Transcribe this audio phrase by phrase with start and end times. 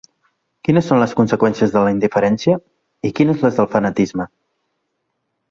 [0.67, 2.57] Quines són les conseqüències de la indiferència,
[3.11, 4.29] i quines les del fanatisme?